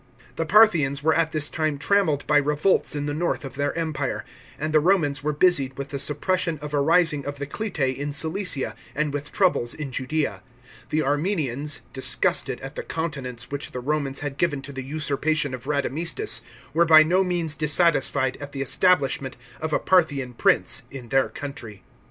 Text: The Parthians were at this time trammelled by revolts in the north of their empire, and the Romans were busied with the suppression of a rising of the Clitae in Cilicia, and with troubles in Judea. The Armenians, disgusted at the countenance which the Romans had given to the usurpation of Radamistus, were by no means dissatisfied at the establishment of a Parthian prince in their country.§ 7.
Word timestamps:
The 0.35 0.47
Parthians 0.47 1.03
were 1.03 1.13
at 1.13 1.31
this 1.31 1.47
time 1.47 1.77
trammelled 1.77 2.25
by 2.25 2.37
revolts 2.37 2.95
in 2.95 3.05
the 3.05 3.13
north 3.13 3.45
of 3.45 3.53
their 3.53 3.71
empire, 3.77 4.25
and 4.57 4.73
the 4.73 4.79
Romans 4.79 5.23
were 5.23 5.31
busied 5.31 5.77
with 5.77 5.89
the 5.89 5.99
suppression 5.99 6.57
of 6.59 6.73
a 6.73 6.81
rising 6.81 7.23
of 7.27 7.37
the 7.37 7.45
Clitae 7.45 7.95
in 7.95 8.11
Cilicia, 8.11 8.73
and 8.95 9.13
with 9.13 9.31
troubles 9.31 9.75
in 9.75 9.91
Judea. 9.91 10.41
The 10.89 11.03
Armenians, 11.03 11.81
disgusted 11.93 12.59
at 12.61 12.73
the 12.73 12.81
countenance 12.81 13.51
which 13.51 13.73
the 13.73 13.79
Romans 13.79 14.21
had 14.21 14.39
given 14.39 14.63
to 14.63 14.73
the 14.73 14.81
usurpation 14.83 15.53
of 15.53 15.67
Radamistus, 15.67 16.41
were 16.73 16.85
by 16.85 17.03
no 17.03 17.23
means 17.23 17.53
dissatisfied 17.53 18.37
at 18.41 18.53
the 18.53 18.63
establishment 18.63 19.37
of 19.61 19.71
a 19.71 19.77
Parthian 19.77 20.33
prince 20.33 20.81
in 20.89 21.09
their 21.09 21.29
country.§ 21.29 21.69
7. 21.75 21.83